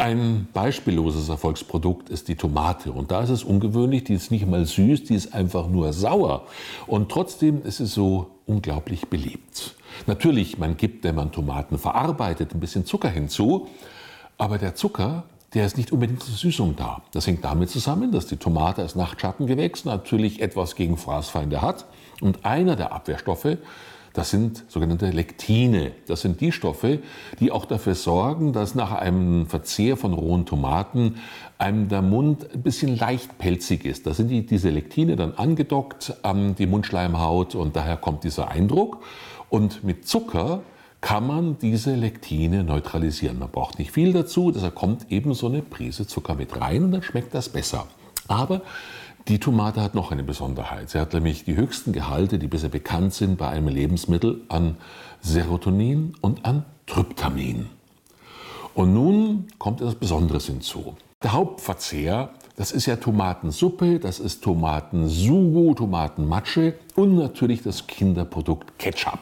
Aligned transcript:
Ein 0.00 0.48
beispielloses 0.54 1.28
Erfolgsprodukt 1.28 2.08
ist 2.08 2.28
die 2.28 2.34
Tomate. 2.34 2.90
Und 2.90 3.10
da 3.10 3.20
ist 3.20 3.28
es 3.28 3.44
ungewöhnlich, 3.44 4.02
die 4.04 4.14
ist 4.14 4.30
nicht 4.30 4.46
mal 4.46 4.64
süß, 4.64 5.04
die 5.04 5.14
ist 5.14 5.34
einfach 5.34 5.68
nur 5.68 5.92
sauer. 5.92 6.46
Und 6.86 7.10
trotzdem 7.10 7.62
ist 7.66 7.80
es 7.80 7.92
so 7.92 8.28
unglaublich 8.46 9.08
beliebt. 9.08 9.74
Natürlich, 10.06 10.56
man 10.56 10.78
gibt, 10.78 11.04
wenn 11.04 11.16
man 11.16 11.32
Tomaten 11.32 11.76
verarbeitet, 11.76 12.54
ein 12.54 12.60
bisschen 12.60 12.86
Zucker 12.86 13.10
hinzu. 13.10 13.68
Aber 14.38 14.56
der 14.56 14.74
Zucker, 14.74 15.24
der 15.52 15.66
ist 15.66 15.76
nicht 15.76 15.92
unbedingt 15.92 16.22
zur 16.22 16.34
Süßung 16.34 16.76
da. 16.76 17.02
Das 17.12 17.26
hängt 17.26 17.44
damit 17.44 17.68
zusammen, 17.68 18.10
dass 18.10 18.26
die 18.26 18.38
Tomate 18.38 18.80
als 18.80 18.94
Nachtschattengewächs 18.94 19.84
natürlich 19.84 20.40
etwas 20.40 20.76
gegen 20.76 20.96
Fraßfeinde 20.96 21.60
hat. 21.60 21.84
Und 22.22 22.46
einer 22.46 22.74
der 22.74 22.92
Abwehrstoffe 22.92 23.58
das 24.12 24.30
sind 24.30 24.64
sogenannte 24.68 25.10
Lektine. 25.10 25.92
Das 26.06 26.20
sind 26.22 26.40
die 26.40 26.50
Stoffe, 26.52 26.98
die 27.38 27.52
auch 27.52 27.64
dafür 27.64 27.94
sorgen, 27.94 28.52
dass 28.52 28.74
nach 28.74 28.92
einem 28.92 29.46
Verzehr 29.46 29.96
von 29.96 30.12
rohen 30.12 30.46
Tomaten 30.46 31.16
einem 31.58 31.88
der 31.88 32.02
Mund 32.02 32.46
ein 32.52 32.62
bisschen 32.62 32.96
leicht 32.96 33.38
pelzig 33.38 33.84
ist. 33.84 34.06
Da 34.06 34.14
sind 34.14 34.28
die, 34.28 34.44
diese 34.44 34.70
Lektine 34.70 35.16
dann 35.16 35.34
angedockt 35.34 36.14
an 36.22 36.54
die 36.56 36.66
Mundschleimhaut 36.66 37.54
und 37.54 37.76
daher 37.76 37.96
kommt 37.96 38.24
dieser 38.24 38.48
Eindruck. 38.50 39.02
Und 39.48 39.84
mit 39.84 40.08
Zucker 40.08 40.62
kann 41.00 41.26
man 41.26 41.58
diese 41.58 41.94
Lektine 41.94 42.64
neutralisieren. 42.64 43.38
Man 43.38 43.50
braucht 43.50 43.78
nicht 43.78 43.92
viel 43.92 44.12
dazu, 44.12 44.50
deshalb 44.50 44.74
kommt 44.74 45.10
eben 45.10 45.34
so 45.34 45.46
eine 45.46 45.62
Prise 45.62 46.06
Zucker 46.06 46.34
mit 46.34 46.60
rein 46.60 46.84
und 46.84 46.92
dann 46.92 47.02
schmeckt 47.02 47.34
das 47.34 47.48
besser. 47.48 47.86
Aber 48.28 48.62
die 49.30 49.38
Tomate 49.38 49.80
hat 49.80 49.94
noch 49.94 50.10
eine 50.10 50.24
Besonderheit. 50.24 50.90
Sie 50.90 50.98
hat 50.98 51.14
nämlich 51.14 51.44
die 51.44 51.54
höchsten 51.54 51.92
Gehalte, 51.92 52.40
die 52.40 52.48
bisher 52.48 52.68
bekannt 52.68 53.14
sind 53.14 53.38
bei 53.38 53.48
einem 53.48 53.68
Lebensmittel, 53.68 54.40
an 54.48 54.76
Serotonin 55.20 56.14
und 56.20 56.44
an 56.44 56.64
Tryptamin. 56.86 57.66
Und 58.74 58.92
nun 58.92 59.46
kommt 59.58 59.80
etwas 59.80 59.94
Besonderes 59.94 60.46
hinzu. 60.46 60.96
Der 61.22 61.32
Hauptverzehr, 61.32 62.30
das 62.56 62.72
ist 62.72 62.86
ja 62.86 62.96
Tomatensuppe, 62.96 64.00
das 64.00 64.18
ist 64.18 64.42
Tomatensugo, 64.42 65.74
Tomatenmatsche 65.74 66.74
und 66.96 67.14
natürlich 67.14 67.62
das 67.62 67.86
Kinderprodukt 67.86 68.78
Ketchup. 68.80 69.20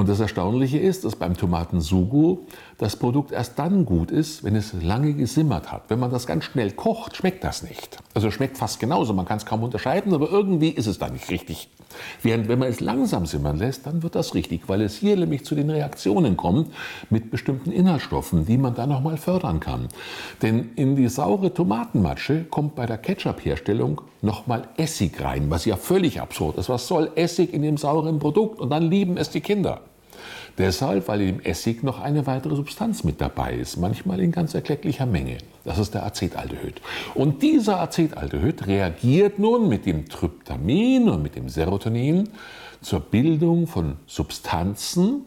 Und 0.00 0.08
das 0.08 0.18
Erstaunliche 0.18 0.78
ist, 0.78 1.04
dass 1.04 1.14
beim 1.14 1.36
Tomatensugo 1.36 2.46
das 2.78 2.96
Produkt 2.96 3.32
erst 3.32 3.58
dann 3.58 3.84
gut 3.84 4.10
ist, 4.10 4.42
wenn 4.42 4.56
es 4.56 4.72
lange 4.72 5.12
gesimmert 5.12 5.70
hat. 5.70 5.82
Wenn 5.88 5.98
man 5.98 6.10
das 6.10 6.26
ganz 6.26 6.44
schnell 6.44 6.70
kocht, 6.70 7.16
schmeckt 7.16 7.44
das 7.44 7.62
nicht. 7.62 7.98
Also 8.14 8.30
schmeckt 8.30 8.56
fast 8.56 8.80
genauso, 8.80 9.12
man 9.12 9.26
kann 9.26 9.36
es 9.36 9.44
kaum 9.44 9.62
unterscheiden, 9.62 10.14
aber 10.14 10.30
irgendwie 10.30 10.70
ist 10.70 10.86
es 10.86 10.98
dann 10.98 11.12
nicht 11.12 11.28
richtig. 11.28 11.68
Während 12.22 12.48
wenn 12.48 12.58
man 12.58 12.68
es 12.68 12.80
langsam 12.80 13.26
simmern 13.26 13.58
lässt, 13.58 13.86
dann 13.86 14.02
wird 14.02 14.14
das 14.14 14.34
richtig, 14.34 14.70
weil 14.70 14.80
es 14.80 14.96
hier 14.96 15.18
nämlich 15.18 15.44
zu 15.44 15.54
den 15.54 15.68
Reaktionen 15.68 16.34
kommt 16.34 16.72
mit 17.10 17.30
bestimmten 17.30 17.70
Inhaltsstoffen, 17.70 18.46
die 18.46 18.56
man 18.56 18.74
dann 18.74 18.88
nochmal 18.88 19.18
fördern 19.18 19.60
kann. 19.60 19.88
Denn 20.40 20.70
in 20.76 20.96
die 20.96 21.08
saure 21.08 21.52
Tomatenmatsche 21.52 22.44
kommt 22.44 22.74
bei 22.74 22.86
der 22.86 22.96
Ketchup-Herstellung 22.96 24.00
nochmal 24.22 24.66
Essig 24.78 25.20
rein, 25.22 25.50
was 25.50 25.66
ja 25.66 25.76
völlig 25.76 26.22
absurd 26.22 26.56
ist. 26.56 26.70
Was 26.70 26.88
soll 26.88 27.10
Essig 27.16 27.52
in 27.52 27.60
dem 27.60 27.76
sauren 27.76 28.18
Produkt? 28.18 28.60
Und 28.60 28.70
dann 28.70 28.88
lieben 28.90 29.18
es 29.18 29.28
die 29.28 29.42
Kinder. 29.42 29.82
Deshalb, 30.60 31.08
weil 31.08 31.22
im 31.22 31.40
Essig 31.40 31.82
noch 31.82 32.00
eine 32.00 32.26
weitere 32.26 32.54
Substanz 32.54 33.02
mit 33.02 33.18
dabei 33.22 33.54
ist, 33.54 33.78
manchmal 33.78 34.20
in 34.20 34.30
ganz 34.30 34.52
erklecklicher 34.52 35.06
Menge. 35.06 35.38
Das 35.64 35.78
ist 35.78 35.94
der 35.94 36.04
Acetaldehyd. 36.04 36.82
Und 37.14 37.42
dieser 37.42 37.80
Acetaldehyd 37.80 38.66
reagiert 38.66 39.38
nun 39.38 39.70
mit 39.70 39.86
dem 39.86 40.06
Tryptamin 40.10 41.08
und 41.08 41.22
mit 41.22 41.34
dem 41.34 41.48
Serotonin 41.48 42.28
zur 42.82 43.00
Bildung 43.00 43.68
von 43.68 43.96
Substanzen, 44.06 45.22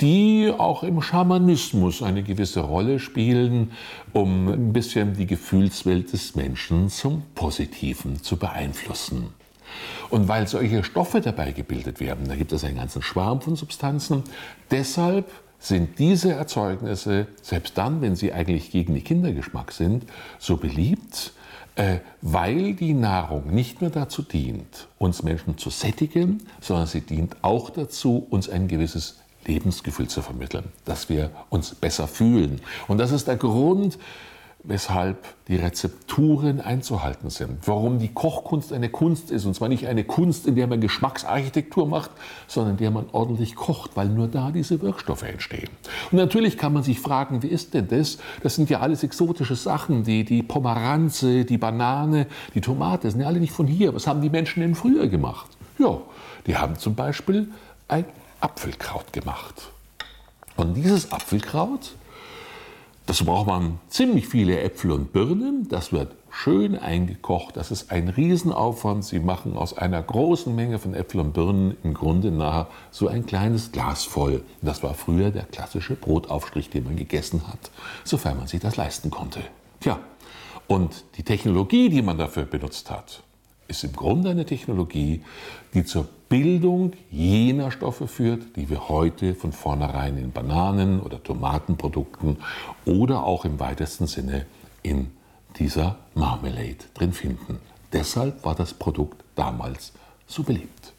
die 0.00 0.52
auch 0.56 0.84
im 0.84 1.02
Schamanismus 1.02 2.00
eine 2.00 2.22
gewisse 2.22 2.60
Rolle 2.60 3.00
spielen, 3.00 3.72
um 4.12 4.46
ein 4.46 4.72
bisschen 4.72 5.14
die 5.14 5.26
Gefühlswelt 5.26 6.12
des 6.12 6.36
Menschen 6.36 6.88
zum 6.88 7.24
Positiven 7.34 8.22
zu 8.22 8.36
beeinflussen. 8.36 9.34
Und 10.10 10.28
weil 10.28 10.48
solche 10.48 10.84
Stoffe 10.84 11.20
dabei 11.20 11.52
gebildet 11.52 12.00
werden, 12.00 12.28
da 12.28 12.36
gibt 12.36 12.52
es 12.52 12.64
einen 12.64 12.76
ganzen 12.76 13.02
Schwarm 13.02 13.40
von 13.40 13.56
Substanzen, 13.56 14.24
deshalb 14.70 15.30
sind 15.58 15.98
diese 15.98 16.32
Erzeugnisse, 16.32 17.26
selbst 17.42 17.76
dann, 17.76 18.00
wenn 18.00 18.14
sie 18.16 18.32
eigentlich 18.32 18.70
gegen 18.70 18.94
den 18.94 19.04
Kindergeschmack 19.04 19.72
sind, 19.72 20.04
so 20.38 20.56
beliebt, 20.56 21.32
äh, 21.74 21.98
weil 22.22 22.74
die 22.74 22.94
Nahrung 22.94 23.52
nicht 23.54 23.80
nur 23.80 23.90
dazu 23.90 24.22
dient, 24.22 24.88
uns 24.98 25.22
Menschen 25.22 25.58
zu 25.58 25.70
sättigen, 25.70 26.42
sondern 26.60 26.86
sie 26.86 27.00
dient 27.00 27.36
auch 27.42 27.70
dazu, 27.70 28.26
uns 28.30 28.48
ein 28.48 28.68
gewisses 28.68 29.18
Lebensgefühl 29.46 30.08
zu 30.08 30.22
vermitteln, 30.22 30.64
dass 30.84 31.08
wir 31.08 31.30
uns 31.50 31.74
besser 31.74 32.06
fühlen. 32.06 32.60
Und 32.86 32.98
das 32.98 33.12
ist 33.12 33.28
der 33.28 33.36
Grund, 33.36 33.98
weshalb 34.64 35.24
die 35.46 35.56
Rezepturen 35.56 36.60
einzuhalten 36.60 37.30
sind, 37.30 37.66
warum 37.66 37.98
die 37.98 38.12
Kochkunst 38.12 38.72
eine 38.72 38.88
Kunst 38.88 39.30
ist, 39.30 39.44
und 39.46 39.54
zwar 39.54 39.68
nicht 39.68 39.86
eine 39.86 40.04
Kunst, 40.04 40.46
in 40.46 40.56
der 40.56 40.66
man 40.66 40.80
Geschmacksarchitektur 40.80 41.86
macht, 41.86 42.10
sondern 42.48 42.72
in 42.72 42.78
der 42.78 42.90
man 42.90 43.06
ordentlich 43.12 43.54
kocht, 43.54 43.96
weil 43.96 44.08
nur 44.08 44.26
da 44.26 44.50
diese 44.50 44.82
Wirkstoffe 44.82 45.22
entstehen. 45.22 45.70
Und 46.10 46.18
natürlich 46.18 46.58
kann 46.58 46.72
man 46.72 46.82
sich 46.82 47.00
fragen, 47.00 47.42
wie 47.42 47.48
ist 47.48 47.72
denn 47.72 47.88
das? 47.88 48.18
Das 48.42 48.56
sind 48.56 48.68
ja 48.68 48.80
alles 48.80 49.04
exotische 49.04 49.54
Sachen, 49.54 50.02
die, 50.02 50.24
die 50.24 50.42
Pomeranze, 50.42 51.44
die 51.44 51.58
Banane, 51.58 52.26
die 52.54 52.60
Tomate, 52.60 53.10
sind 53.10 53.20
ja 53.20 53.28
alle 53.28 53.40
nicht 53.40 53.52
von 53.52 53.66
hier. 53.66 53.94
Was 53.94 54.06
haben 54.06 54.20
die 54.20 54.30
Menschen 54.30 54.60
denn 54.60 54.74
früher 54.74 55.06
gemacht? 55.06 55.48
Ja, 55.78 55.98
die 56.46 56.56
haben 56.56 56.76
zum 56.76 56.96
Beispiel 56.96 57.48
ein 57.86 58.04
Apfelkraut 58.40 59.12
gemacht. 59.12 59.70
Und 60.56 60.74
dieses 60.74 61.12
Apfelkraut 61.12 61.92
Dazu 63.08 63.24
braucht 63.24 63.46
man 63.46 63.78
ziemlich 63.88 64.28
viele 64.28 64.60
Äpfel 64.60 64.90
und 64.90 65.14
Birnen. 65.14 65.66
Das 65.70 65.92
wird 65.94 66.14
schön 66.28 66.78
eingekocht. 66.78 67.56
Das 67.56 67.70
ist 67.70 67.90
ein 67.90 68.10
Riesenaufwand. 68.10 69.02
Sie 69.02 69.18
machen 69.18 69.56
aus 69.56 69.72
einer 69.72 70.02
großen 70.02 70.54
Menge 70.54 70.78
von 70.78 70.92
Äpfeln 70.92 71.24
und 71.24 71.32
Birnen 71.32 71.74
im 71.82 71.94
Grunde 71.94 72.30
nachher 72.30 72.66
so 72.90 73.08
ein 73.08 73.24
kleines 73.24 73.72
Glas 73.72 74.04
voll. 74.04 74.44
Das 74.60 74.82
war 74.82 74.92
früher 74.92 75.30
der 75.30 75.44
klassische 75.44 75.94
Brotaufstrich, 75.94 76.68
den 76.68 76.84
man 76.84 76.96
gegessen 76.96 77.48
hat, 77.48 77.70
sofern 78.04 78.36
man 78.36 78.46
sich 78.46 78.60
das 78.60 78.76
leisten 78.76 79.08
konnte. 79.10 79.40
Tja, 79.80 79.98
und 80.66 81.02
die 81.16 81.22
Technologie, 81.22 81.88
die 81.88 82.02
man 82.02 82.18
dafür 82.18 82.44
benutzt 82.44 82.90
hat, 82.90 83.22
ist 83.68 83.84
im 83.84 83.94
Grunde 83.94 84.28
eine 84.28 84.44
Technologie, 84.44 85.22
die 85.72 85.82
zur 85.82 86.10
Bildung 86.28 86.92
jener 87.10 87.70
Stoffe 87.70 88.06
führt, 88.06 88.56
die 88.56 88.68
wir 88.68 88.88
heute 88.90 89.34
von 89.34 89.52
vornherein 89.52 90.18
in 90.18 90.30
Bananen 90.30 91.00
oder 91.00 91.22
Tomatenprodukten 91.22 92.36
oder 92.84 93.24
auch 93.24 93.46
im 93.46 93.58
weitesten 93.58 94.06
Sinne 94.06 94.44
in 94.82 95.10
dieser 95.58 95.96
Marmelade 96.14 96.84
drin 96.92 97.12
finden. 97.12 97.58
Deshalb 97.92 98.44
war 98.44 98.54
das 98.54 98.74
Produkt 98.74 99.24
damals 99.34 99.92
so 100.26 100.42
beliebt. 100.42 100.92